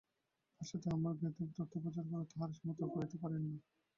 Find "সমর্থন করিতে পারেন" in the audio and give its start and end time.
2.59-3.41